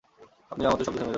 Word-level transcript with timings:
আপনি 0.51 0.61
যাওয়ামাত্রই 0.63 0.85
শব্দ 0.85 0.87
থেমে 0.95 1.01
যাবে। 1.05 1.09